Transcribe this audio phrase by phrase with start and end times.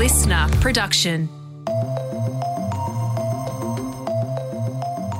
[0.00, 1.28] listener production.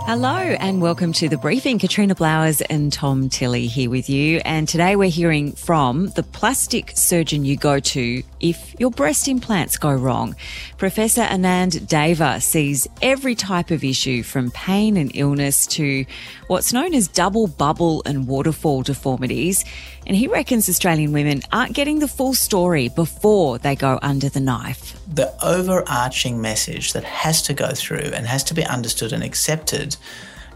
[0.07, 1.79] Hello and welcome to the briefing.
[1.79, 4.41] Katrina Blowers and Tom Tilley here with you.
[4.45, 9.77] And today we're hearing from the plastic surgeon you go to if your breast implants
[9.77, 10.35] go wrong.
[10.79, 16.07] Professor Anand Deva sees every type of issue from pain and illness to
[16.49, 19.65] what's known as double bubble and waterfall deformities.
[20.11, 24.41] And he reckons Australian women aren't getting the full story before they go under the
[24.41, 25.01] knife.
[25.07, 29.97] The overarching message that has to go through and has to be understood and accepted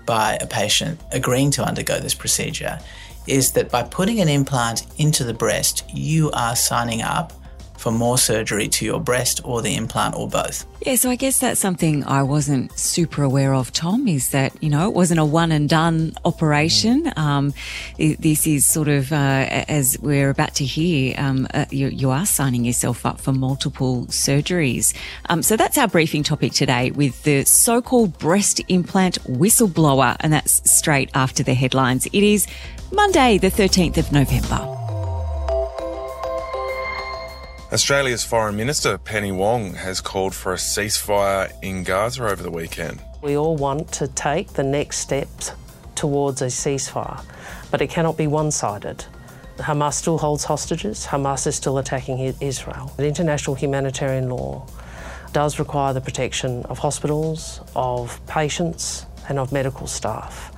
[0.06, 2.80] by a patient agreeing to undergo this procedure
[3.28, 7.32] is that by putting an implant into the breast, you are signing up
[7.76, 10.66] for more surgery to your breast or the implant or both.
[10.82, 14.70] Yeah, so I guess that's something I wasn't super aware of, Tom, is that, you
[14.70, 17.12] know, it wasn't a one and done operation.
[17.16, 17.54] Um,
[17.96, 22.26] this is sort of, uh, as we're about to hear, um, uh, you, you, are
[22.26, 24.94] signing yourself up for multiple surgeries.
[25.28, 30.32] Um, so that's our briefing topic today with the so called breast implant whistleblower, and
[30.32, 32.06] that's straight after the headlines.
[32.06, 32.46] It is
[32.92, 34.83] Monday, the 13th of November.
[37.74, 43.02] Australia's Foreign Minister Penny Wong has called for a ceasefire in Gaza over the weekend.
[43.20, 45.50] We all want to take the next steps
[45.96, 47.24] towards a ceasefire,
[47.72, 49.04] but it cannot be one sided.
[49.56, 52.92] Hamas still holds hostages, Hamas is still attacking Israel.
[52.96, 54.64] The international humanitarian law
[55.32, 60.53] does require the protection of hospitals, of patients, and of medical staff.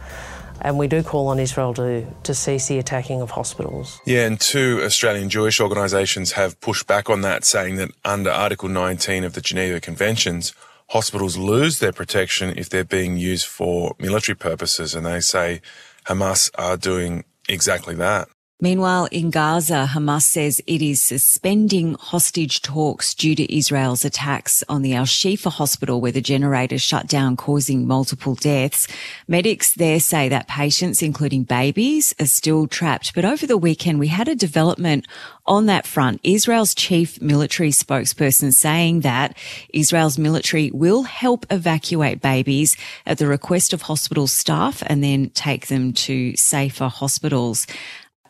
[0.61, 4.01] And we do call on Israel to, to cease the attacking of hospitals.
[4.05, 8.69] Yeah, and two Australian Jewish organisations have pushed back on that, saying that under Article
[8.69, 10.53] 19 of the Geneva Conventions,
[10.91, 14.95] hospitals lose their protection if they're being used for military purposes.
[14.95, 15.61] And they say
[16.07, 18.29] Hamas are doing exactly that.
[18.59, 24.81] Meanwhile, in Gaza, Hamas says it is suspending hostage talks due to Israel's attacks on
[24.81, 28.89] the Al Shifa hospital where the generator shut down causing multiple deaths.
[29.29, 33.15] Medics there say that patients, including babies, are still trapped.
[33.15, 35.07] But over the weekend, we had a development
[35.45, 36.21] on that front.
[36.23, 39.37] Israel's chief military spokesperson saying that
[39.75, 45.67] Israel's military will help evacuate babies at the request of hospital staff and then take
[45.67, 47.67] them to safer hospitals.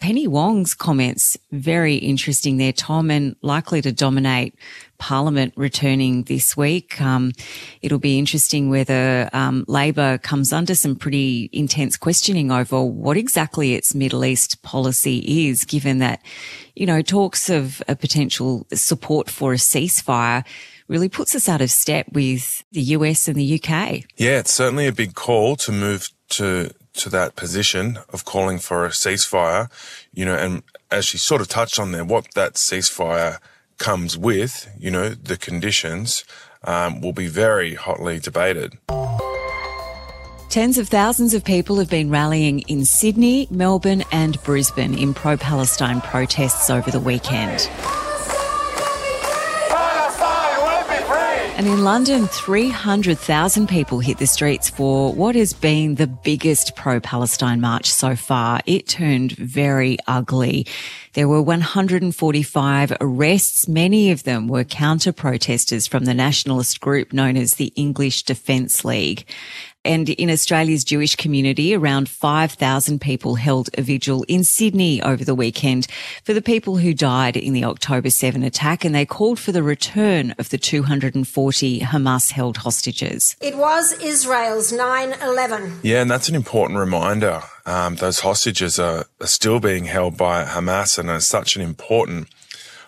[0.01, 4.55] Penny Wong's comments, very interesting there, Tom, and likely to dominate
[4.99, 7.01] Parliament returning this week.
[7.01, 7.33] Um,
[7.83, 13.75] it'll be interesting whether um, Labor comes under some pretty intense questioning over what exactly
[13.75, 16.23] its Middle East policy is, given that,
[16.75, 20.45] you know, talks of a potential support for a ceasefire
[20.89, 24.05] really puts us out of step with the US and the UK.
[24.17, 28.85] Yeah, it's certainly a big call to move to to that position of calling for
[28.85, 29.71] a ceasefire,
[30.13, 33.39] you know, and as she sort of touched on there, what that ceasefire
[33.79, 36.25] comes with, you know, the conditions
[36.65, 38.79] um, will be very hotly debated.
[40.49, 45.37] Tens of thousands of people have been rallying in Sydney, Melbourne, and Brisbane in pro
[45.37, 47.69] Palestine protests over the weekend.
[51.57, 57.63] And in London, 300,000 people hit the streets for what has been the biggest pro-Palestine
[57.63, 58.61] march so far.
[58.67, 60.67] It turned very ugly.
[61.15, 63.67] There were 145 arrests.
[63.69, 68.85] Many of them were counter protesters from the nationalist group known as the English Defence
[68.85, 69.25] League.
[69.87, 75.35] And in Australia's Jewish community, around 5,000 people held a vigil in Sydney over the
[75.35, 75.87] weekend
[76.25, 78.85] for the people who died in the October 7 attack.
[78.85, 83.37] And they called for the return of the 240 Hamas held hostages.
[83.41, 85.81] It was Israel's 9 11.
[85.85, 87.43] Yeah, and that's an important reminder.
[87.65, 92.29] Um, those hostages are, are still being held by Hamas and are such an important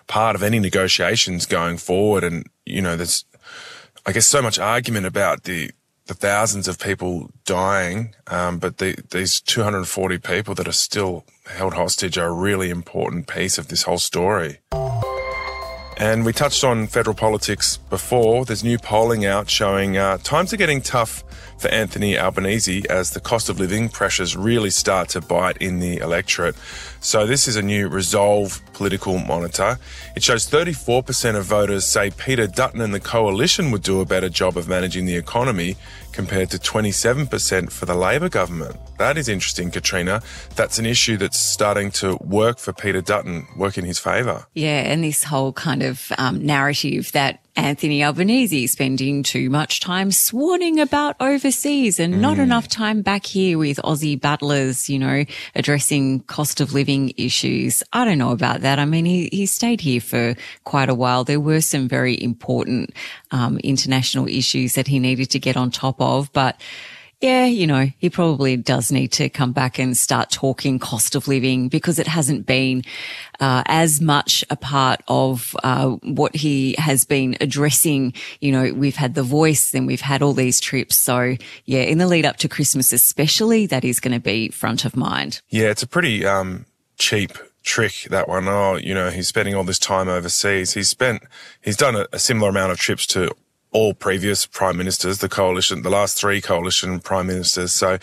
[0.07, 2.25] part of any negotiations going forward.
[2.25, 3.23] And, you know, there's,
[4.05, 5.71] I guess, so much argument about the,
[6.09, 11.75] the thousands of people dying, um, but the, these 240 people that are still held
[11.75, 14.57] hostage are a really important piece of this whole story.
[15.97, 18.43] And we touched on federal politics before.
[18.43, 21.23] There's new polling out showing uh, times are getting tough
[21.59, 25.97] for Anthony Albanese as the cost of living pressures really start to bite in the
[25.97, 26.55] electorate.
[27.01, 29.77] So this is a new Resolve political monitor.
[30.15, 34.29] It shows 34% of voters say Peter Dutton and the coalition would do a better
[34.29, 35.75] job of managing the economy
[36.11, 38.75] compared to 27% for the Labor government.
[38.97, 40.21] That is interesting, Katrina.
[40.55, 44.45] That's an issue that's starting to work for Peter Dutton, work in his favour.
[44.53, 50.11] Yeah, and this whole kind of um, narrative that Anthony Albanese spending too much time
[50.11, 52.43] swanning about overseas and not mm.
[52.43, 55.25] enough time back here with Aussie battlers, you know,
[55.55, 57.83] addressing cost of living issues.
[57.91, 58.79] I don't know about that.
[58.79, 61.25] I mean, he, he stayed here for quite a while.
[61.25, 62.93] There were some very important
[63.31, 66.59] um, international issues that he needed to get on top of, but
[67.21, 71.27] yeah, you know, he probably does need to come back and start talking cost of
[71.27, 72.83] living because it hasn't been
[73.41, 78.13] uh, as much a part of uh, what he has been addressing.
[78.39, 80.95] You know, we've had the voice, then we've had all these trips.
[80.95, 81.35] So
[81.65, 84.95] yeah, in the lead up to Christmas, especially, that is going to be front of
[84.95, 85.41] mind.
[85.49, 86.65] Yeah, it's a pretty um,
[86.97, 87.33] cheap
[87.63, 88.47] trick that one.
[88.47, 90.73] Oh, you know, he's spending all this time overseas.
[90.73, 91.23] He's spent,
[91.61, 93.35] he's done a, a similar amount of trips to
[93.71, 97.73] all previous prime ministers, the coalition, the last three coalition prime ministers.
[97.73, 97.99] So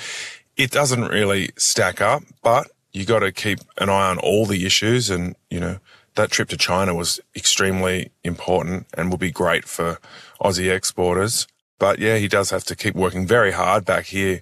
[0.57, 4.65] it doesn't really stack up, but you got to keep an eye on all the
[4.65, 5.11] issues.
[5.11, 5.79] And, you know,
[6.15, 9.99] that trip to China was extremely important and will be great for
[10.41, 11.47] Aussie exporters.
[11.79, 14.41] But yeah, he does have to keep working very hard back here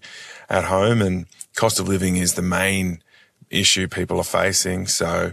[0.49, 1.27] at home and
[1.57, 3.03] cost of living is the main
[3.51, 4.87] issue people are facing.
[4.87, 5.33] So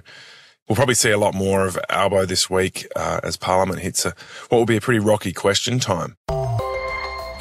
[0.71, 4.15] We'll probably see a lot more of Albo this week uh, as Parliament hits a,
[4.47, 6.15] what will be a pretty rocky question time.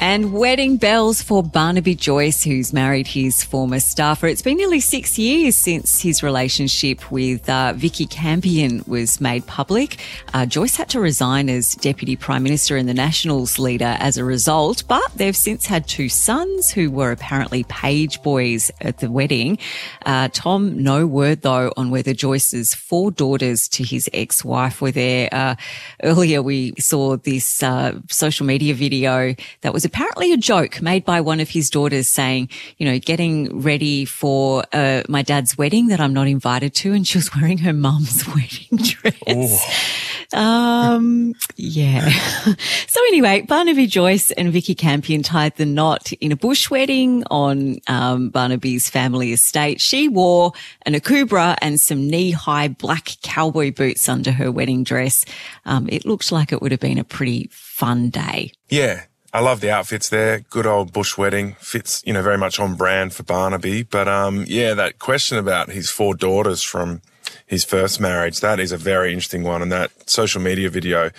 [0.03, 4.25] And wedding bells for Barnaby Joyce, who's married his former staffer.
[4.25, 9.99] It's been nearly six years since his relationship with uh, Vikki Campion was made public.
[10.33, 14.25] Uh, Joyce had to resign as Deputy Prime Minister and the Nationals leader as a
[14.25, 19.59] result, but they've since had two sons who were apparently page boys at the wedding.
[20.03, 25.29] Uh, Tom, no word though on whether Joyce's four daughters to his ex-wife were there.
[25.31, 25.53] Uh,
[26.01, 31.19] earlier we saw this uh, social media video that was apparently a joke made by
[31.19, 32.47] one of his daughters saying,
[32.77, 36.93] you know, getting ready for uh, my dad's wedding that I'm not invited to.
[36.93, 40.31] And she was wearing her mum's wedding dress.
[40.33, 42.07] Um, yeah.
[42.87, 47.79] so anyway, Barnaby Joyce and Vikki Campion tied the knot in a bush wedding on
[47.87, 49.81] um, Barnaby's family estate.
[49.81, 50.53] She wore
[50.85, 55.25] an akubra and some knee-high black cowboy boots under her wedding dress.
[55.65, 58.53] Um, it looked like it would have been a pretty fun day.
[58.69, 59.03] Yeah,
[59.33, 60.39] I love the outfits there.
[60.49, 63.83] Good old bush wedding fits, you know, very much on brand for Barnaby.
[63.83, 67.01] But, um, yeah, that question about his four daughters from
[67.45, 69.61] his first marriage, that is a very interesting one.
[69.61, 71.11] And that social media video,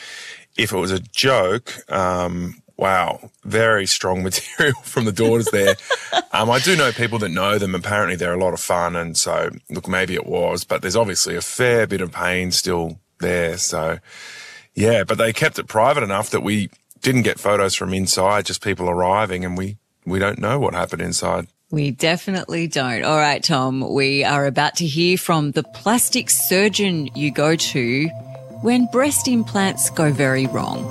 [0.59, 4.23] if it was a joke, um, wow, very strong
[4.59, 5.77] material from the daughters there.
[6.33, 7.75] um, I do know people that know them.
[7.75, 8.95] Apparently they're a lot of fun.
[8.95, 12.99] And so, look, maybe it was, but there's obviously a fair bit of pain still
[13.21, 13.57] there.
[13.57, 14.01] So,
[14.75, 16.71] yeah, but they kept it private enough that we,
[17.03, 19.77] didn't get photos from inside, just people arriving, and we
[20.07, 21.49] we don't know what happened inside.
[21.71, 23.03] We definitely don't.
[23.03, 28.09] All right, Tom, we are about to hear from the plastic surgeon you go to
[28.63, 30.89] when breast implants go very wrong.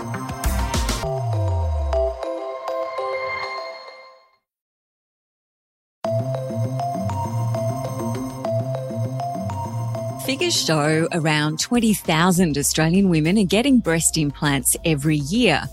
[10.26, 15.64] Figures show around 20,000 Australian women are getting breast implants every year.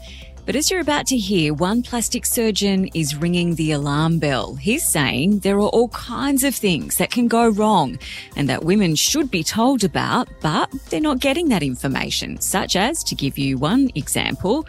[0.49, 4.55] But as you're about to hear, one plastic surgeon is ringing the alarm bell.
[4.55, 7.99] He's saying there are all kinds of things that can go wrong
[8.35, 13.05] and that women should be told about, but they're not getting that information, such as,
[13.05, 14.67] to give you one example,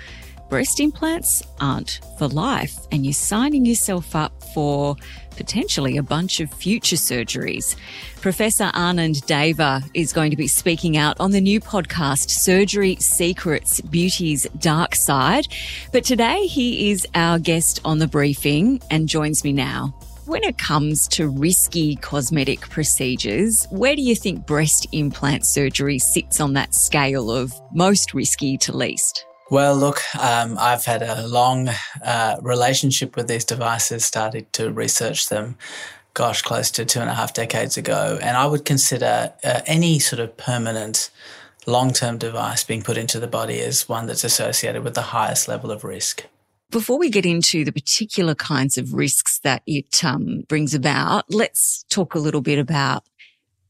[0.49, 4.95] breast implants aren't for life and you're signing yourself up for
[5.37, 7.75] potentially a bunch of future surgeries.
[8.19, 13.79] Professor Anand Deva is going to be speaking out on the new podcast, Surgery Secrets
[13.79, 15.47] Beauty's Dark Side.
[15.93, 19.93] But today he is our guest on the briefing and joins me now.
[20.25, 26.39] When it comes to risky cosmetic procedures, where do you think breast implant surgery sits
[26.41, 29.25] on that scale of most risky to least?
[29.49, 31.69] Well, look, um, I've had a long
[32.05, 35.57] uh, relationship with these devices, started to research them,
[36.13, 38.19] gosh, close to two and a half decades ago.
[38.21, 41.09] And I would consider uh, any sort of permanent
[41.65, 45.47] long term device being put into the body as one that's associated with the highest
[45.47, 46.25] level of risk.
[46.69, 51.83] Before we get into the particular kinds of risks that it um, brings about, let's
[51.89, 53.03] talk a little bit about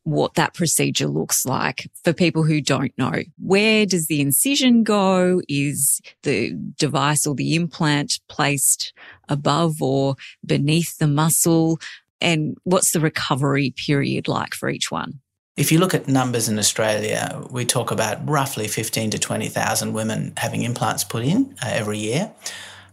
[0.03, 3.23] what that procedure looks like for people who don't know.
[3.37, 5.41] Where does the incision go?
[5.47, 8.93] Is the device or the implant placed
[9.27, 10.15] above or
[10.45, 11.79] beneath the muscle?
[12.21, 15.19] And what's the recovery period like for each one?
[15.57, 20.33] If you look at numbers in Australia, we talk about roughly 15 to 20,000 women
[20.37, 22.31] having implants put in uh, every year.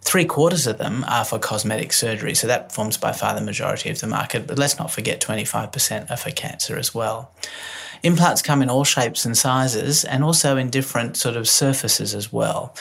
[0.06, 3.90] Three quarters of them are for cosmetic surgery, so that forms by far the majority
[3.90, 4.46] of the market.
[4.46, 7.32] But let's not forget 25% are for cancer as well.
[8.04, 12.32] Implants come in all shapes and sizes and also in different sort of surfaces as
[12.32, 12.72] well.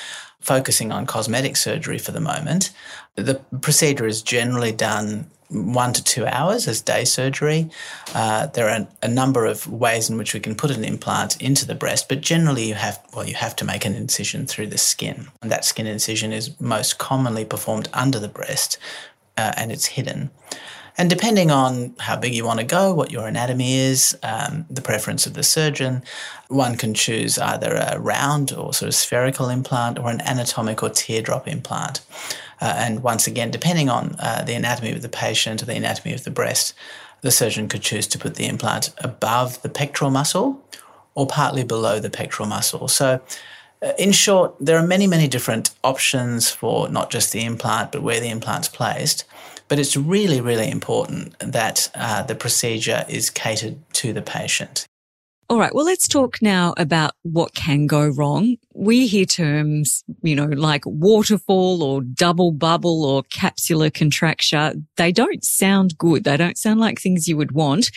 [0.45, 2.69] focusing on cosmetic surgery for the moment.
[3.15, 7.69] The procedure is generally done one to two hours as day surgery.
[8.13, 11.65] Uh, there are a number of ways in which we can put an implant into
[11.65, 14.77] the breast, but generally you have well you have to make an incision through the
[14.77, 18.77] skin, and that skin incision is most commonly performed under the breast,
[19.37, 20.29] uh, and it's hidden.
[20.97, 24.81] And depending on how big you want to go, what your anatomy is, um, the
[24.81, 26.03] preference of the surgeon,
[26.47, 30.89] one can choose either a round or sort of spherical implant or an anatomic or
[30.89, 32.01] teardrop implant.
[32.61, 36.13] Uh, and once again, depending on uh, the anatomy of the patient or the anatomy
[36.13, 36.73] of the breast,
[37.21, 40.63] the surgeon could choose to put the implant above the pectoral muscle
[41.13, 42.87] or partly below the pectoral muscle.
[42.87, 43.21] So,
[43.81, 48.01] uh, in short, there are many, many different options for not just the implant, but
[48.01, 49.25] where the implant's placed.
[49.67, 54.85] But it's really, really important that uh, the procedure is catered to the patient.
[55.47, 55.73] All right.
[55.75, 58.57] Well, let's talk now about what can go wrong.
[58.73, 64.73] We hear terms, you know, like waterfall or double bubble or capsular contracture.
[64.97, 66.23] They don't sound good.
[66.23, 67.91] They don't sound like things you would want.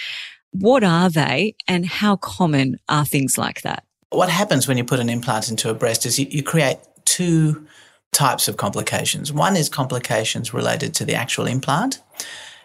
[0.50, 3.82] What are they and how common are things like that?
[4.10, 7.66] What happens when you put an implant into a breast is you, you create two
[8.12, 9.32] types of complications.
[9.32, 12.00] One is complications related to the actual implant,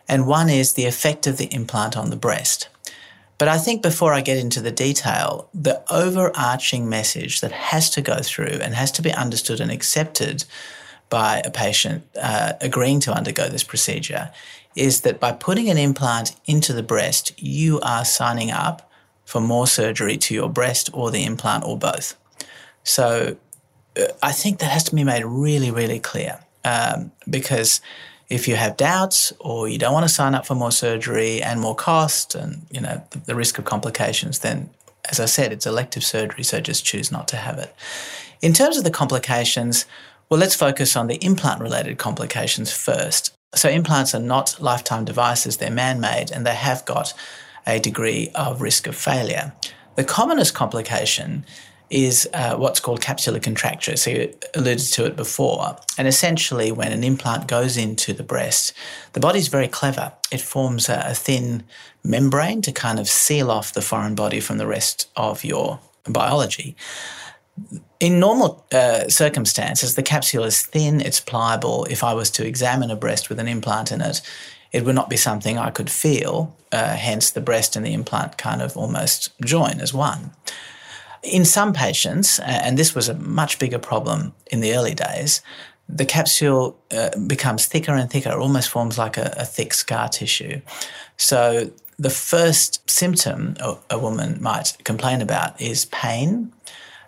[0.07, 2.69] and one is the effect of the implant on the breast.
[3.37, 8.01] But I think before I get into the detail, the overarching message that has to
[8.01, 10.45] go through and has to be understood and accepted
[11.09, 14.31] by a patient uh, agreeing to undergo this procedure
[14.75, 18.89] is that by putting an implant into the breast, you are signing up
[19.25, 22.15] for more surgery to your breast or the implant or both.
[22.83, 23.37] So
[24.21, 27.81] I think that has to be made really, really clear um, because
[28.29, 31.59] if you have doubts or you don't want to sign up for more surgery and
[31.59, 34.69] more cost and you know the, the risk of complications, then
[35.09, 37.75] as I said, it's elective surgery, so just choose not to have it.
[38.41, 39.85] In terms of the complications,
[40.29, 43.33] well, let's focus on the implant related complications first.
[43.53, 47.13] So, implants are not lifetime devices, they're man made, and they have got
[47.67, 49.53] a degree of risk of failure.
[49.95, 51.45] The commonest complication
[51.93, 53.95] is uh, what's called capsular contracture.
[53.95, 55.77] So you alluded to it before.
[55.95, 58.73] And essentially, when an implant goes into the breast,
[59.13, 60.11] the body's very clever.
[60.31, 61.63] It forms a, a thin
[62.03, 66.75] membrane to kind of seal off the foreign body from the rest of your biology.
[67.99, 71.85] In normal uh, circumstances, the capsule is thin, it's pliable.
[71.85, 74.21] If I was to examine a breast with an implant in it,
[74.71, 78.39] it would not be something I could feel, uh, hence, the breast and the implant
[78.39, 80.31] kind of almost join as one.
[81.23, 85.41] In some patients, and this was a much bigger problem in the early days,
[85.87, 90.61] the capsule uh, becomes thicker and thicker, almost forms like a, a thick scar tissue.
[91.17, 93.55] So, the first symptom
[93.89, 96.51] a woman might complain about is pain,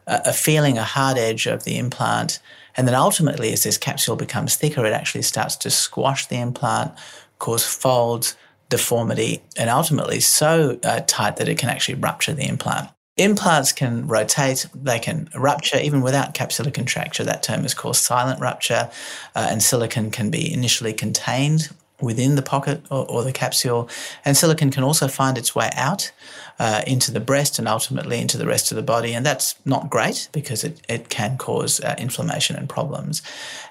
[0.08, 2.40] a feeling, a hard edge of the implant.
[2.78, 6.94] And then ultimately, as this capsule becomes thicker, it actually starts to squash the implant,
[7.40, 8.36] cause folds,
[8.70, 12.90] deformity, and ultimately so uh, tight that it can actually rupture the implant.
[13.18, 17.24] Implants can rotate, they can rupture even without capsular contracture.
[17.24, 18.90] That term is called silent rupture,
[19.36, 21.70] uh, and silicon can be initially contained
[22.02, 23.90] within the pocket or, or, the capsule.
[24.26, 26.12] And silicon can also find its way out
[26.60, 29.14] uh, into the breast and ultimately into the rest of the body.
[29.14, 33.22] And that's not great because it, it can cause uh, inflammation and problems.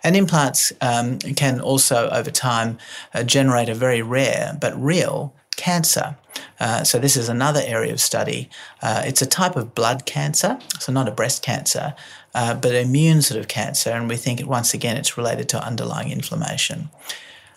[0.02, 2.78] And implants um, can also, over time,
[3.12, 6.16] uh, generate a very rare but real cancer.
[6.60, 8.48] Uh, so this is another area of study.
[8.82, 11.94] Uh, it's a type of blood cancer, so not a breast cancer,
[12.34, 16.10] uh, but immune sort of cancer, and we think once again it's related to underlying
[16.10, 16.90] inflammation.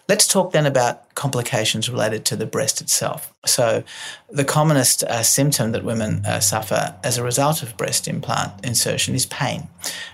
[0.09, 3.33] Let's talk then about complications related to the breast itself.
[3.45, 3.83] So,
[4.29, 9.15] the commonest uh, symptom that women uh, suffer as a result of breast implant insertion
[9.15, 9.67] is pain.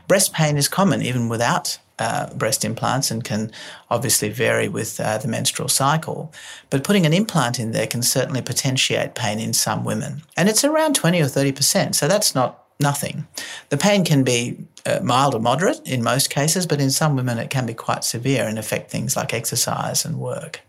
[0.07, 3.51] Breast pain is common even without uh, breast implants and can
[3.89, 6.31] obviously vary with uh, the menstrual cycle.
[6.69, 10.23] But putting an implant in there can certainly potentiate pain in some women.
[10.35, 13.27] And it's around 20 or 30%, so that's not nothing.
[13.69, 17.37] The pain can be uh, mild or moderate in most cases, but in some women
[17.37, 20.61] it can be quite severe and affect things like exercise and work.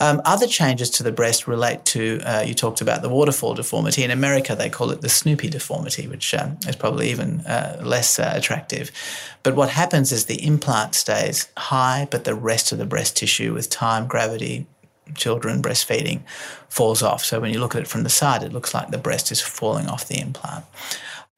[0.00, 4.02] Um, other changes to the breast relate to, uh, you talked about the waterfall deformity.
[4.02, 8.18] In America, they call it the Snoopy deformity, which um, is probably even uh, less
[8.18, 8.90] uh, attractive.
[9.42, 13.52] But what happens is the implant stays high, but the rest of the breast tissue,
[13.52, 14.66] with time, gravity,
[15.14, 16.20] children breastfeeding,
[16.68, 17.24] falls off.
[17.24, 19.42] So when you look at it from the side, it looks like the breast is
[19.42, 20.64] falling off the implant.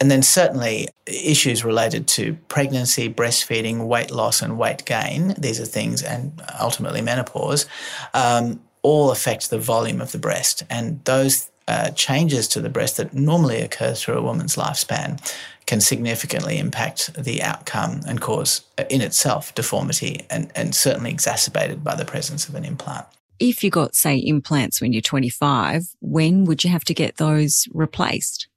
[0.00, 5.34] And then certainly issues related to pregnancy, breastfeeding, weight loss, and weight gain.
[5.38, 7.66] These are things, and ultimately menopause,
[8.12, 10.64] um, all affect the volume of the breast.
[10.68, 15.20] And those uh, changes to the breast that normally occur through a woman's lifespan
[15.66, 21.84] can significantly impact the outcome and cause, uh, in itself, deformity and, and certainly exacerbated
[21.84, 23.06] by the presence of an implant.
[23.38, 27.66] If you got, say, implants when you're 25, when would you have to get those
[27.72, 28.48] replaced?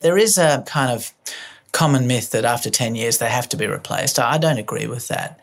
[0.00, 1.12] There is a kind of
[1.72, 4.18] common myth that after 10 years they have to be replaced.
[4.18, 5.40] I don't agree with that.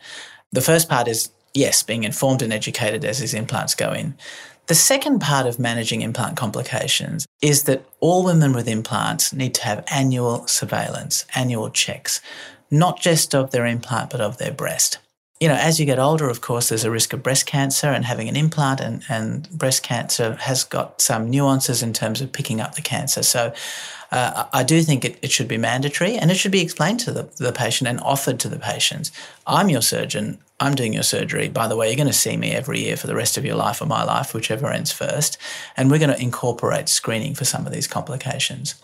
[0.52, 4.16] The first part is yes, being informed and educated as these implants go in.
[4.66, 9.64] The second part of managing implant complications is that all women with implants need to
[9.64, 12.20] have annual surveillance, annual checks,
[12.70, 14.98] not just of their implant, but of their breast.
[15.40, 18.04] You know, as you get older, of course, there's a risk of breast cancer, and
[18.04, 22.60] having an implant and, and breast cancer has got some nuances in terms of picking
[22.60, 23.22] up the cancer.
[23.22, 23.54] So
[24.10, 27.12] uh, I do think it, it, should be mandatory and it should be explained to
[27.12, 29.12] the, the patient and offered to the patients.
[29.46, 30.38] I'm your surgeon.
[30.60, 31.48] I'm doing your surgery.
[31.48, 33.54] By the way, you're going to see me every year for the rest of your
[33.54, 35.36] life or my life, whichever ends first.
[35.76, 38.76] And we're going to incorporate screening for some of these complications.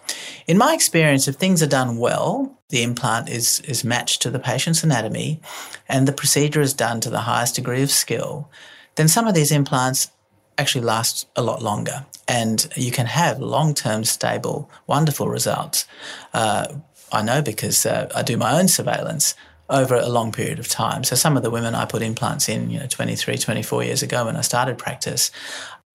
[0.47, 4.39] In my experience, if things are done well, the implant is, is matched to the
[4.39, 5.41] patient's anatomy
[5.89, 8.51] and the procedure is done to the highest degree of skill,
[8.97, 10.11] then some of these implants
[10.59, 15.87] actually last a lot longer and you can have long term, stable, wonderful results.
[16.33, 16.67] Uh,
[17.13, 19.35] I know because uh, I do my own surveillance
[19.71, 21.05] over a long period of time.
[21.05, 24.27] So some of the women I put implants in, you know, 23, 24 years ago
[24.27, 25.31] when I started practice,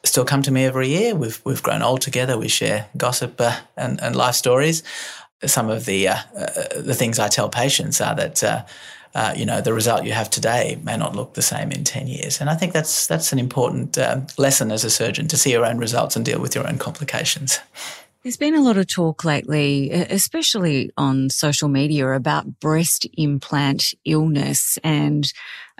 [0.03, 1.15] still come to me every year.
[1.15, 2.37] We've we've grown old together.
[2.37, 4.83] We share gossip uh, and, and life stories.
[5.45, 8.43] Some of the uh, uh, the things I tell patients are that
[9.15, 12.07] uh, you know, the result you have today may not look the same in 10
[12.07, 12.39] years.
[12.39, 15.65] And I think that's, that's an important um, lesson as a surgeon to see your
[15.65, 17.59] own results and deal with your own complications.
[18.23, 24.77] There's been a lot of talk lately, especially on social media, about breast implant illness
[24.83, 25.31] and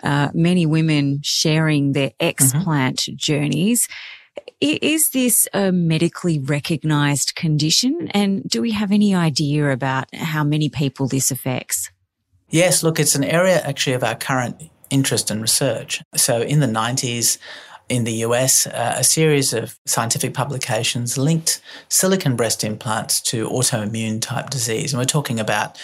[0.02, 3.16] uh, many women sharing their explant mm-hmm.
[3.16, 3.88] journeys.
[4.60, 8.08] Is this a medically recognized condition?
[8.12, 11.90] And do we have any idea about how many people this affects?
[12.50, 16.02] Yes, look, it's an area actually of our current interest and research.
[16.16, 17.38] So in the 90s,
[17.88, 24.20] in the US, uh, a series of scientific publications linked silicon breast implants to autoimmune
[24.20, 24.92] type disease.
[24.92, 25.80] And we're talking about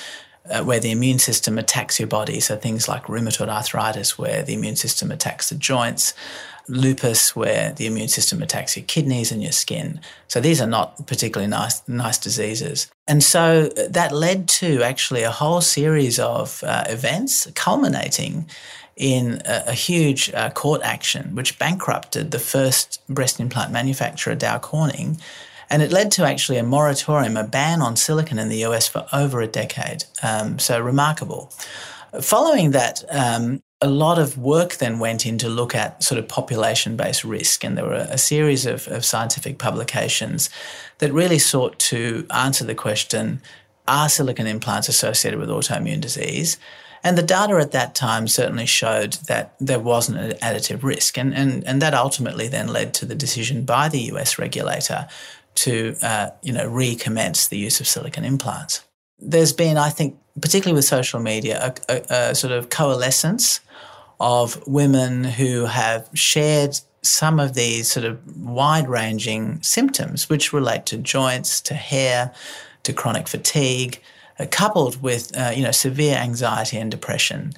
[0.50, 2.40] uh, where the immune system attacks your body.
[2.40, 6.14] So things like rheumatoid arthritis, where the immune system attacks the joints,
[6.68, 10.00] lupus, where the immune system attacks your kidneys and your skin.
[10.28, 12.90] So these are not particularly nice, nice diseases.
[13.06, 18.48] And so uh, that led to actually a whole series of uh, events culminating
[18.96, 24.58] in a, a huge uh, court action which bankrupted the first breast implant manufacturer, Dow
[24.58, 25.18] Corning.
[25.68, 29.06] And it led to actually a moratorium, a ban on silicon in the US for
[29.12, 30.04] over a decade.
[30.22, 31.52] Um, so remarkable.
[32.20, 36.28] Following that, um, a lot of work then went in to look at sort of
[36.28, 37.62] population based risk.
[37.62, 40.48] And there were a series of, of scientific publications
[40.98, 43.42] that really sought to answer the question
[43.88, 46.58] are silicon implants associated with autoimmune disease?
[47.04, 51.16] And the data at that time certainly showed that there wasn't an additive risk.
[51.16, 55.06] And, and, and that ultimately then led to the decision by the US regulator
[55.56, 58.82] to uh, you know, recommence the use of silicon implants.
[59.18, 63.60] There's been, I think, particularly with social media, a, a, a sort of coalescence
[64.20, 70.86] of women who have shared some of these sort of wide ranging symptoms, which relate
[70.86, 72.32] to joints, to hair,
[72.82, 74.00] to chronic fatigue,
[74.38, 77.52] uh, coupled with uh, you know severe anxiety and depression.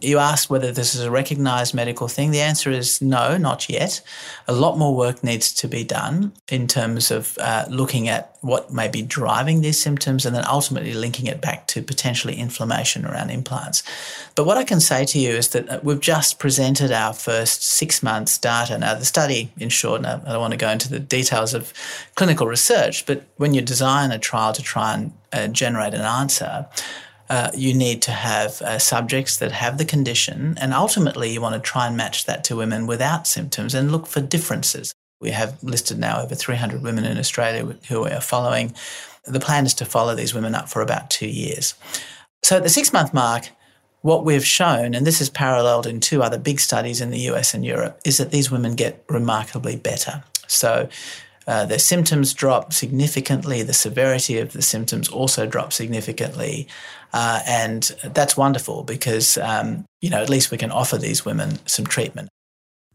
[0.00, 2.30] You asked whether this is a recognized medical thing.
[2.30, 4.00] The answer is no, not yet.
[4.46, 8.72] A lot more work needs to be done in terms of uh, looking at what
[8.72, 13.30] may be driving these symptoms and then ultimately linking it back to potentially inflammation around
[13.30, 13.82] implants.
[14.36, 17.64] But what I can say to you is that uh, we've just presented our first
[17.64, 18.78] six months data.
[18.78, 21.72] Now, the study, in short, I don't want to go into the details of
[22.14, 26.66] clinical research, but when you design a trial to try and uh, generate an answer,
[27.30, 31.54] uh, you need to have uh, subjects that have the condition, and ultimately you want
[31.54, 34.94] to try and match that to women without symptoms and look for differences.
[35.20, 38.74] We have listed now over 300 women in Australia who we are following.
[39.24, 41.74] The plan is to follow these women up for about two years.
[42.44, 43.50] So at the six month mark,
[44.02, 47.52] what we've shown, and this is paralleled in two other big studies in the US
[47.52, 50.22] and Europe, is that these women get remarkably better.
[50.46, 50.88] So
[51.48, 56.68] uh, their symptoms drop significantly, the severity of the symptoms also drop significantly.
[57.12, 61.58] Uh, and that's wonderful because, um, you know, at least we can offer these women
[61.66, 62.28] some treatment.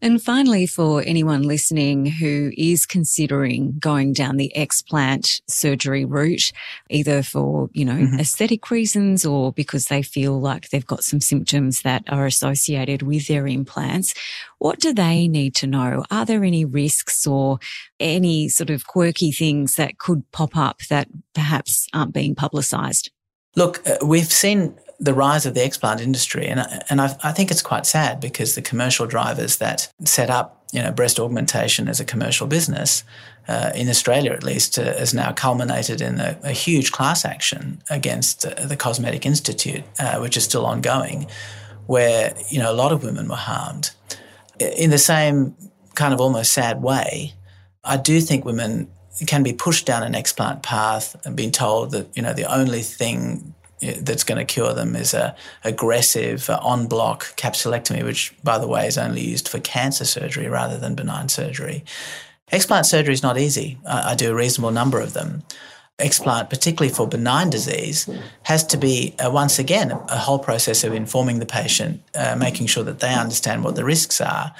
[0.04, 6.52] And finally, for anyone listening who is considering going down the explant surgery route,
[6.90, 8.20] either for, you know, mm-hmm.
[8.20, 13.28] aesthetic reasons or because they feel like they've got some symptoms that are associated with
[13.28, 14.12] their implants,
[14.58, 16.04] what do they need to know?
[16.10, 17.58] Are there any risks or
[17.98, 23.10] any sort of quirky things that could pop up that perhaps aren't being publicised?
[23.56, 27.50] Look, uh, we've seen the rise of the explant industry, and and I, I, think
[27.50, 32.00] it's quite sad because the commercial drivers that set up you know breast augmentation as
[32.00, 33.04] a commercial business
[33.48, 37.82] uh, in Australia, at least, uh, has now culminated in a, a huge class action
[37.90, 41.26] against uh, the Cosmetic Institute, uh, which is still ongoing,
[41.86, 43.90] where you know a lot of women were harmed.
[44.58, 45.54] In the same
[45.94, 47.34] kind of almost sad way,
[47.82, 48.88] I do think women
[49.26, 52.82] can be pushed down an explant path and being told that you know the only
[52.82, 58.58] thing that's going to cure them is a aggressive uh, en bloc capsulectomy, which, by
[58.58, 61.84] the way, is only used for cancer surgery rather than benign surgery.
[62.52, 63.78] Explant surgery is not easy.
[63.86, 65.42] I, I do a reasonable number of them.
[65.98, 68.08] Explant, particularly for benign disease,
[68.42, 72.66] has to be uh, once again a whole process of informing the patient, uh, making
[72.66, 74.54] sure that they understand what the risks are.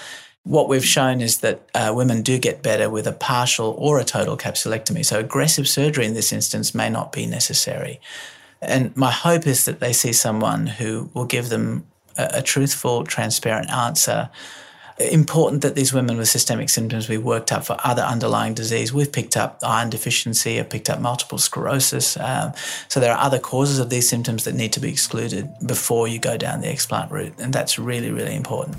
[0.45, 4.05] What we've shown is that uh, women do get better with a partial or a
[4.05, 5.05] total capsulectomy.
[5.05, 7.99] So, aggressive surgery in this instance may not be necessary.
[8.61, 11.87] And my hope is that they see someone who will give them
[12.19, 14.29] a, a truthful, transparent answer.
[14.99, 18.93] Important that these women with systemic symptoms be worked up for other underlying disease.
[18.93, 22.17] We've picked up iron deficiency, I've picked up multiple sclerosis.
[22.17, 22.53] Um,
[22.89, 26.21] so there are other causes of these symptoms that need to be excluded before you
[26.21, 27.35] go down the explant route.
[27.41, 28.77] And that's really, really important.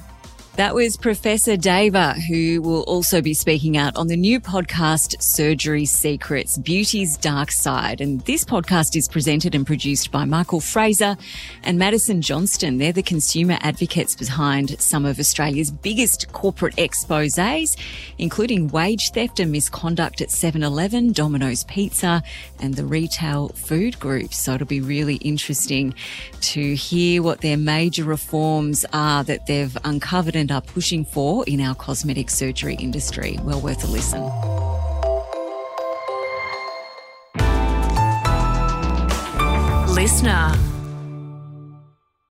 [0.55, 5.83] That was Professor Deva, who will also be speaking out on the new podcast, Surgery
[5.83, 7.99] Secrets Beauty's Dark Side.
[7.99, 11.17] And this podcast is presented and produced by Michael Fraser
[11.63, 12.77] and Madison Johnston.
[12.77, 17.75] They're the consumer advocates behind some of Australia's biggest corporate exposes,
[18.17, 22.23] including wage theft and misconduct at 7 Eleven, Domino's Pizza,
[22.61, 24.33] and the retail food group.
[24.33, 25.95] So it'll be really interesting
[26.39, 31.59] to hear what their major reforms are that they've uncovered and are pushing for in
[31.59, 33.39] our cosmetic surgery industry.
[33.41, 34.21] Well worth a listen.
[39.95, 40.74] Listener.